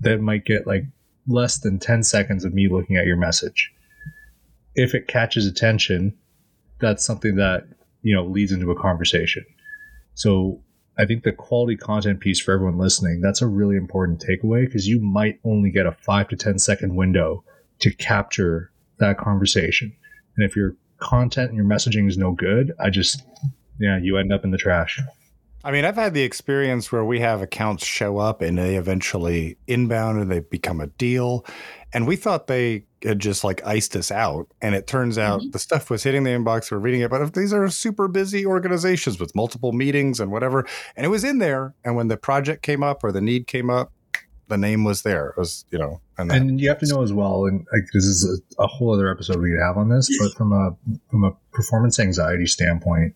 [0.00, 0.84] that might get like
[1.26, 3.72] less than 10 seconds of me looking at your message.
[4.74, 6.16] If it catches attention,
[6.80, 7.66] that's something that,
[8.02, 9.44] you know, leads into a conversation.
[10.14, 10.60] So
[10.96, 14.86] I think the quality content piece for everyone listening, that's a really important takeaway because
[14.86, 17.42] you might only get a five to 10 second window
[17.80, 19.92] to capture that conversation.
[20.36, 23.24] And if your content and your messaging is no good, I just,
[23.80, 25.00] yeah, you end up in the trash.
[25.64, 29.56] I mean, I've had the experience where we have accounts show up and they eventually
[29.66, 31.46] inbound and they become a deal.
[31.94, 34.46] And we thought they had just like iced us out.
[34.60, 35.50] And it turns out mm-hmm.
[35.50, 37.10] the stuff was hitting the inbox, we're reading it.
[37.10, 41.24] But if these are super busy organizations with multiple meetings and whatever, and it was
[41.24, 41.74] in there.
[41.82, 43.90] And when the project came up or the need came up,
[44.48, 45.28] the name was there.
[45.28, 48.04] It was, you know, and, and you have to know as well, and like this
[48.04, 50.76] is a, a whole other episode we could have on this, but from a
[51.10, 53.14] from a performance anxiety standpoint,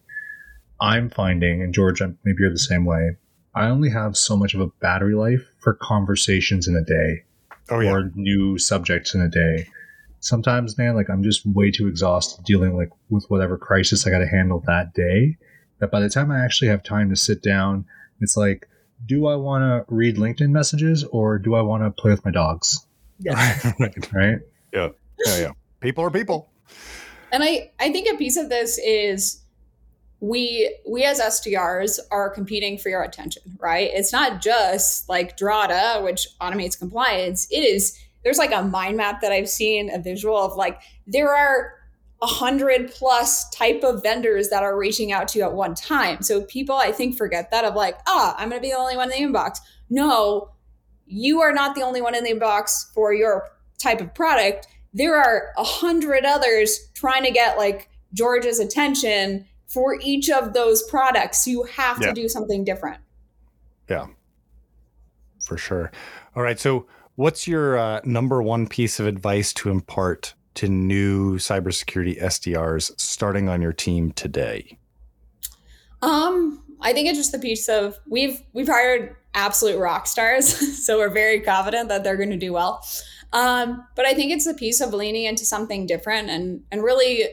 [0.81, 3.17] I'm finding, and George, maybe you're the same way.
[3.55, 7.25] I only have so much of a battery life for conversations in a day,
[7.71, 7.91] oh, yeah.
[7.91, 9.67] or new subjects in a day.
[10.21, 14.19] Sometimes, man, like I'm just way too exhausted dealing like with whatever crisis I got
[14.19, 15.37] to handle that day.
[15.81, 17.85] That by the time I actually have time to sit down,
[18.21, 18.69] it's like,
[19.07, 22.33] do I want to read LinkedIn messages or do I want to play with my
[22.33, 22.85] dogs?
[23.21, 23.35] Yeah.
[23.81, 24.12] right.
[24.12, 24.38] Right.
[24.73, 24.88] Yeah.
[25.25, 25.38] Yeah.
[25.38, 25.51] Yeah.
[25.81, 26.51] People are people.
[27.31, 29.43] And I, I think a piece of this is
[30.21, 33.91] we we as SDRs are competing for your attention, right?
[33.93, 37.47] It's not just like Drata, which automates compliance.
[37.51, 41.35] It is there's like a mind map that I've seen, a visual of like there
[41.35, 41.75] are
[42.21, 46.21] a hundred plus type of vendors that are reaching out to you at one time.
[46.23, 49.13] So people I think forget that of like, ah, I'm gonna be the only one
[49.13, 49.59] in the inbox.
[49.89, 50.51] No,
[51.07, 54.67] you are not the only one in the inbox for your type of product.
[54.93, 60.83] There are a hundred others trying to get like George's attention for each of those
[60.85, 61.47] products.
[61.47, 62.09] You have yeah.
[62.09, 62.99] to do something different.
[63.89, 64.07] Yeah,
[65.45, 65.93] for sure.
[66.35, 66.59] All right.
[66.59, 72.99] So, what's your uh, number one piece of advice to impart to new cybersecurity SDRs
[72.99, 74.77] starting on your team today?
[76.03, 80.47] Um, I think it's just the piece of we've we've hired absolute rock stars,
[80.85, 82.85] so we're very confident that they're going to do well.
[83.33, 87.25] Um, but I think it's the piece of leaning into something different and and really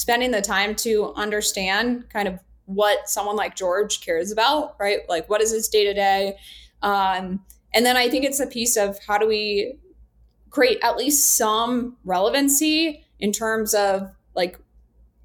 [0.00, 5.00] spending the time to understand kind of what someone like George cares about, right?
[5.08, 6.36] Like what is his day to day?
[6.82, 9.78] And then I think it's a piece of how do we
[10.48, 14.58] create at least some relevancy in terms of like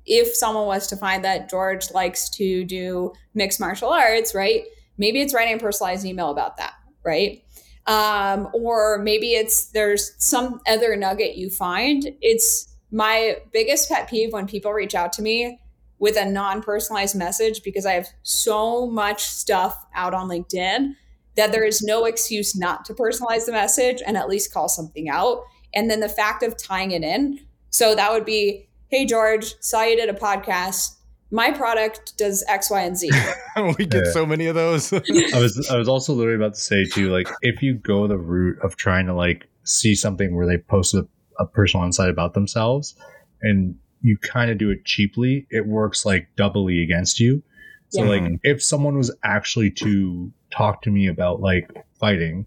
[0.05, 4.65] if someone was to find that George likes to do mixed martial arts, right?
[4.97, 7.43] Maybe it's writing a personalized email about that, right?
[7.87, 12.07] Um, or maybe it's there's some other nugget you find.
[12.21, 15.59] It's my biggest pet peeve when people reach out to me
[15.99, 20.93] with a non personalized message because I have so much stuff out on LinkedIn
[21.35, 25.09] that there is no excuse not to personalize the message and at least call something
[25.09, 25.43] out.
[25.73, 27.39] And then the fact of tying it in.
[27.69, 30.95] So that would be, hey, George, saw you did a podcast.
[31.31, 33.11] My product does X, Y, and Z.
[33.77, 34.11] we get yeah.
[34.11, 34.93] so many of those.
[34.93, 38.17] I was I was also literally about to say too, like if you go the
[38.17, 41.05] route of trying to like see something where they post a
[41.53, 42.95] personal insight about themselves
[43.41, 47.41] and you kind of do it cheaply, it works like doubly against you.
[47.89, 48.09] So yeah.
[48.09, 51.69] like if someone was actually to talk to me about like
[51.99, 52.45] fighting,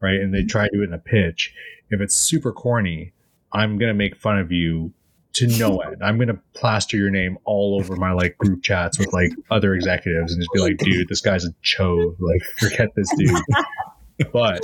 [0.00, 1.54] right, and they try to do it in a pitch,
[1.90, 3.12] if it's super corny,
[3.52, 4.92] I'm gonna make fun of you
[5.34, 6.02] to no end.
[6.02, 10.32] I'm gonna plaster your name all over my like group chats with like other executives
[10.32, 12.16] and just be like, dude, this guy's a chode.
[12.18, 13.36] Like, forget this dude.
[14.32, 14.60] but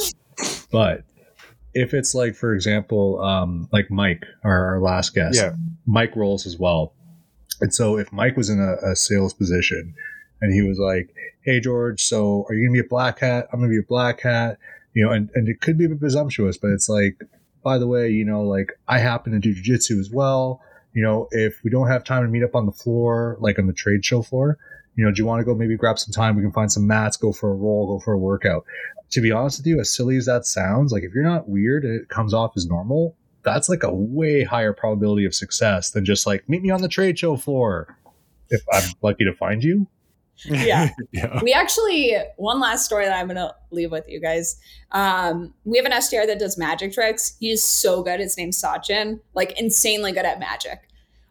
[0.70, 1.04] but
[1.74, 5.54] if it's like, for example, um, like Mike, our, our last guest, yeah.
[5.86, 6.94] Mike rolls as well.
[7.60, 9.94] And so if Mike was in a, a sales position
[10.40, 13.48] and he was like, Hey, George, so are you going to be a Black Hat?
[13.52, 14.58] I'm going to be a Black Hat.
[14.94, 17.20] You know, and, and it could be a bit presumptuous, but it's like,
[17.64, 20.60] by the way, you know, like I happen to do jujitsu as well.
[20.94, 23.66] You know, if we don't have time to meet up on the floor, like on
[23.66, 24.58] the trade show floor,
[24.96, 26.36] you know, do you want to go maybe grab some time?
[26.36, 28.64] We can find some mats, go for a roll, go for a workout
[29.14, 31.84] to be honest with you, as silly as that sounds, like if you're not weird
[31.84, 36.26] it comes off as normal, that's like a way higher probability of success than just
[36.26, 37.96] like meet me on the trade show floor
[38.50, 39.86] if I'm lucky to find you.
[40.44, 40.90] Yeah.
[41.12, 41.40] yeah.
[41.42, 44.56] We actually, one last story that I'm going to leave with you guys.
[44.92, 47.36] Um, we have an SDR that does magic tricks.
[47.40, 48.20] He is so good.
[48.20, 50.88] His name's Sachin, like insanely good at magic.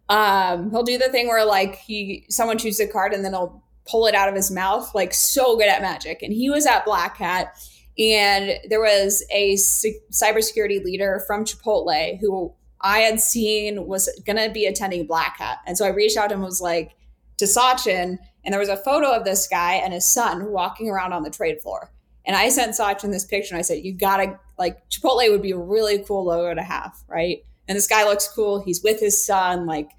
[0.10, 3.64] Um, he'll do the thing where like he someone chooses a card and then he'll
[3.86, 6.22] pull it out of his mouth, like so good at magic.
[6.22, 7.58] And he was at Black Hat,
[7.98, 14.54] and there was a cybersecurity leader from Chipotle who I had seen was going to
[14.54, 15.60] be attending Black Hat.
[15.66, 16.96] And so I reached out and was like
[17.38, 21.14] to Sachin, and there was a photo of this guy and his son walking around
[21.14, 21.92] on the trade floor.
[22.26, 25.52] And I sent Sachin this picture and I said, You gotta, like, Chipotle would be
[25.52, 27.40] a really cool logo to have, right?
[27.68, 28.62] And this guy looks cool.
[28.62, 29.66] He's with his son.
[29.66, 29.90] Like,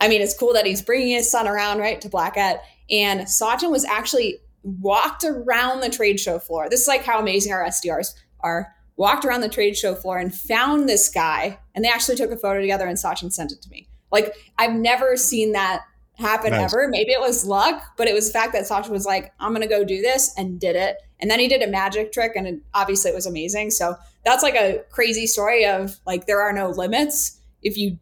[0.00, 2.62] I mean, it's cool that he's bringing his son around, right, to Black Hat.
[2.90, 6.68] And Sachin was actually walked around the trade show floor.
[6.68, 10.34] This is like how amazing our SDRs are walked around the trade show floor and
[10.34, 11.58] found this guy.
[11.74, 13.88] And they actually took a photo together and Sachin sent it to me.
[14.10, 15.82] Like I've never seen that
[16.18, 16.72] happen nice.
[16.72, 16.88] ever.
[16.88, 19.62] Maybe it was luck, but it was the fact that Sachin was like, I'm going
[19.62, 20.96] to go do this and did it.
[21.20, 23.70] And then he did a magic trick and it, obviously it was amazing.
[23.70, 27.98] So that's like a crazy story of like, there are no limits if you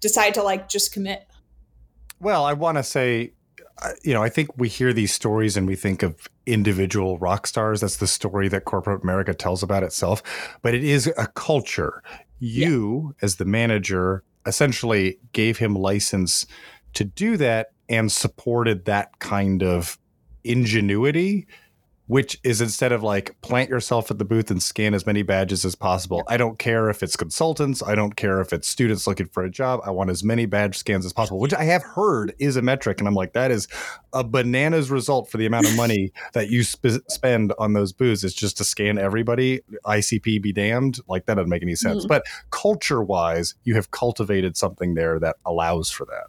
[0.00, 1.26] decide to like just commit.
[2.20, 3.32] Well, I want to say
[3.82, 7.46] uh, you know, I think we hear these stories and we think of individual rock
[7.46, 7.82] stars.
[7.82, 10.22] That's the story that corporate America tells about itself.
[10.62, 12.02] But it is a culture.
[12.38, 13.24] You, yeah.
[13.24, 16.46] as the manager, essentially gave him license
[16.96, 19.98] to do that and supported that kind of
[20.44, 21.46] ingenuity
[22.08, 25.64] which is instead of like plant yourself at the booth and scan as many badges
[25.64, 26.22] as possible.
[26.28, 27.82] I don't care if it's consultants.
[27.82, 29.80] I don't care if it's students looking for a job.
[29.84, 33.00] I want as many badge scans as possible, which I have heard is a metric.
[33.00, 33.66] And I'm like, that is
[34.12, 38.22] a bananas result for the amount of money that you sp- spend on those booths.
[38.22, 39.62] It's just to scan everybody.
[39.84, 41.00] ICP be damned.
[41.08, 42.00] Like that doesn't make any sense.
[42.00, 42.08] Mm-hmm.
[42.08, 46.26] But culture wise, you have cultivated something there that allows for that.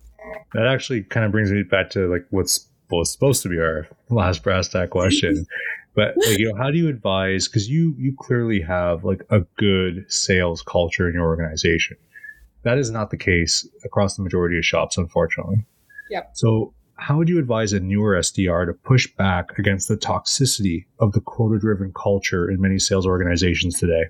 [0.53, 3.87] That actually kind of brings me back to like what's was supposed to be our
[4.09, 5.45] last brass tack question.
[5.95, 7.47] but like, you know, how do you advise?
[7.47, 11.97] Because you you clearly have like a good sales culture in your organization.
[12.63, 15.65] That is not the case across the majority of shops, unfortunately.
[16.09, 16.31] Yep.
[16.33, 21.11] So, how would you advise a newer SDR to push back against the toxicity of
[21.11, 24.05] the quota-driven culture in many sales organizations today?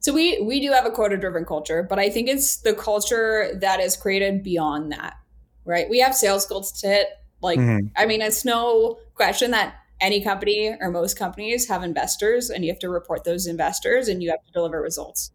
[0.00, 3.80] So we we do have a quota-driven culture, but I think it's the culture that
[3.80, 5.14] is created beyond that
[5.64, 5.88] right?
[5.88, 7.08] We have sales goals to hit.
[7.42, 7.86] Like, mm-hmm.
[7.96, 12.70] I mean, it's no question that any company or most companies have investors and you
[12.70, 15.30] have to report those investors and you have to deliver results.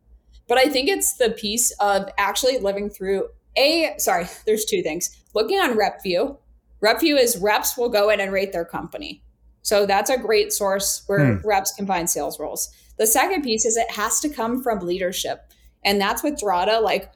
[0.47, 5.15] But I think it's the piece of actually living through a, sorry, there's two things.
[5.33, 6.37] Looking on RepVue,
[6.83, 9.23] RepVue is reps will go in and rate their company.
[9.61, 11.47] So that's a great source where hmm.
[11.47, 12.69] reps can find sales roles.
[12.97, 15.51] The second piece is it has to come from leadership.
[15.83, 16.81] And that's with Drata.
[16.81, 17.11] Like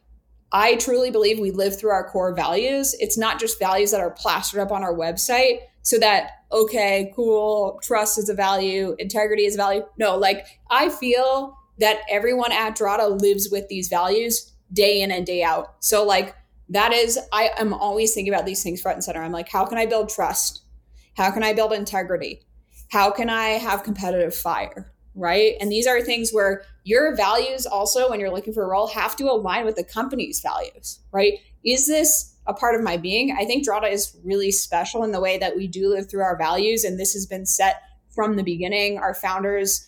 [0.52, 2.96] I truly believe we live through our core values.
[3.00, 7.80] It's not just values that are plastered up on our website so that, okay, cool,
[7.84, 9.84] trust is a value, integrity is a value.
[9.98, 15.26] No, like I feel that everyone at Drata lives with these values day in and
[15.26, 15.76] day out.
[15.80, 16.36] So, like,
[16.70, 19.22] that is, I am always thinking about these things front and center.
[19.22, 20.64] I'm like, how can I build trust?
[21.16, 22.42] How can I build integrity?
[22.90, 24.92] How can I have competitive fire?
[25.16, 25.54] Right?
[25.60, 29.16] And these are things where your values also, when you're looking for a role, have
[29.18, 31.34] to align with the company's values, right?
[31.64, 33.36] Is this a part of my being?
[33.38, 36.38] I think Drata is really special in the way that we do live through our
[36.38, 36.84] values.
[36.84, 38.98] And this has been set from the beginning.
[38.98, 39.88] Our founders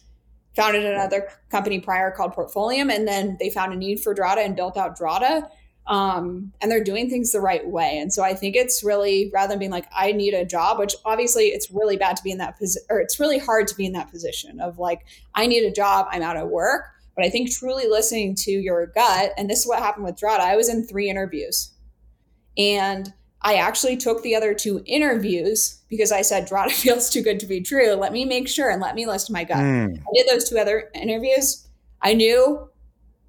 [0.56, 4.56] founded another company prior called Portfolium, and then they found a need for Drata and
[4.56, 5.50] built out Drata
[5.88, 7.98] um, and they're doing things the right way.
[7.98, 10.96] And so I think it's really rather than being like, I need a job, which
[11.06, 13.86] obviously it's really bad to be in that position, or it's really hard to be
[13.86, 15.02] in that position of like,
[15.36, 16.86] I need a job, I'm out of work.
[17.16, 20.40] But I think truly listening to your gut, and this is what happened with Drata.
[20.40, 21.74] I was in three interviews,
[22.58, 27.40] and I actually took the other two interviews because I said Drata feels too good
[27.42, 27.94] to be true.
[27.94, 29.58] Let me make sure and let me listen to my gut.
[29.58, 30.00] Mm.
[30.00, 31.68] I did those two other interviews.
[32.02, 32.70] I knew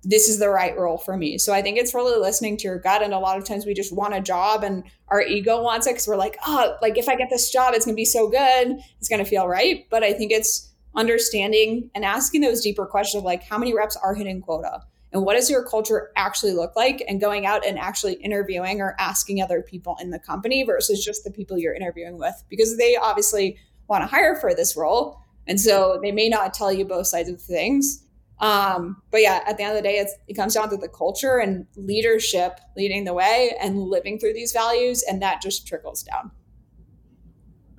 [0.05, 1.38] this is the right role for me.
[1.38, 3.03] So I think it's really listening to your gut.
[3.03, 5.90] And a lot of times we just want a job and our ego wants it
[5.90, 8.28] because we're like, oh, like if I get this job, it's going to be so
[8.28, 8.78] good.
[8.98, 9.86] It's going to feel right.
[9.90, 13.96] But I think it's understanding and asking those deeper questions of like, how many reps
[13.96, 14.82] are hitting quota?
[15.12, 17.05] And what does your culture actually look like?
[17.07, 21.22] And going out and actually interviewing or asking other people in the company versus just
[21.22, 23.57] the people you're interviewing with, because they obviously
[23.88, 25.20] want to hire for this role.
[25.46, 28.03] And so they may not tell you both sides of things
[28.43, 31.38] um, but yeah, at the end of the day, it comes down to the culture
[31.38, 36.32] and leadership leading the way and living through these values, and that just trickles down.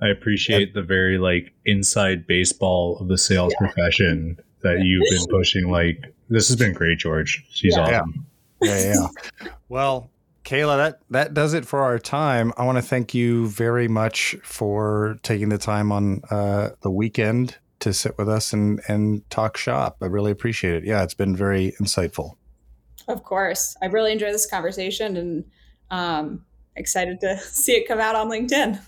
[0.00, 3.66] I appreciate the very like inside baseball of the sales yeah.
[3.66, 5.70] profession that you've been pushing.
[5.70, 7.44] Like this has been great, George.
[7.50, 8.26] She's yeah, awesome.
[8.62, 9.06] Yeah, yeah.
[9.42, 9.48] yeah.
[9.68, 10.10] well,
[10.44, 12.54] Kayla, that that does it for our time.
[12.56, 17.58] I want to thank you very much for taking the time on uh, the weekend
[17.84, 19.98] to sit with us and and talk shop.
[20.02, 20.84] I really appreciate it.
[20.84, 22.32] Yeah, it's been very insightful.
[23.06, 23.76] Of course.
[23.82, 25.44] I really enjoyed this conversation and
[25.90, 26.44] um,
[26.76, 28.80] excited to see it come out on LinkedIn.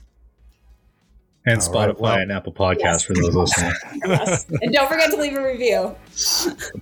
[1.49, 3.03] And All Spotify right, well, and Apple Podcasts yes.
[3.05, 3.72] for those listening.
[4.07, 4.47] yes.
[4.62, 5.94] And don't forget to leave a review.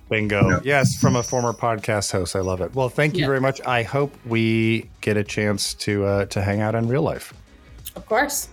[0.09, 0.59] Bingo.
[0.63, 2.35] Yes, from a former podcast host.
[2.35, 2.73] I love it.
[2.73, 3.27] Well, thank you yeah.
[3.27, 3.61] very much.
[3.61, 7.31] I hope we get a chance to uh, to hang out in real life.
[7.95, 8.49] Of course.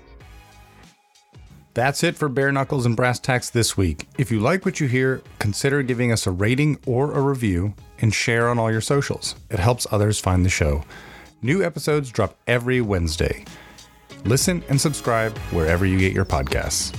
[1.74, 4.06] That's it for Bare Knuckles and Brass Tacks this week.
[4.18, 8.12] If you like what you hear, consider giving us a rating or a review and
[8.12, 9.36] share on all your socials.
[9.48, 10.84] It helps others find the show.
[11.40, 13.46] New episodes drop every Wednesday.
[14.24, 16.94] Listen and subscribe wherever you get your podcasts.